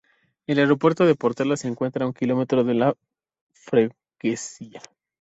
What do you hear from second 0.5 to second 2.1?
Aeropuerto de Portela se encuentra a